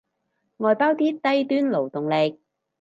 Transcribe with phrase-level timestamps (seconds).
[0.57, 2.39] 外包啲低端勞動力